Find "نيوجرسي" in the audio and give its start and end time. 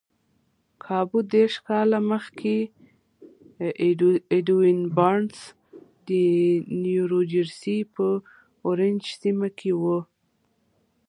6.83-7.77